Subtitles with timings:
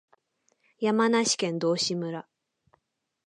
[0.79, 2.27] 山梨県道志村